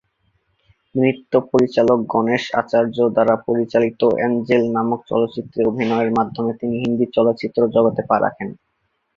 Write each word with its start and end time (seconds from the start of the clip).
নৃত্য 0.95 1.33
পরিচালক 1.51 1.99
গণেশ 2.13 2.43
আচার্য 2.61 2.97
দ্বারা 3.15 3.35
পরিচালিত 3.47 4.01
"অ্যাঞ্জেল" 4.13 4.63
নামক 4.75 4.99
চলচ্চিত্রে 5.11 5.61
অভিনয়ের 5.65 6.11
মাধ্যমে 6.17 6.51
তিনি 6.59 6.75
হিন্দি 6.83 7.05
চলচ্চিত্র 7.15 7.59
জগতে 7.75 8.01
পা 8.09 8.15
রাখেন। 8.19 8.49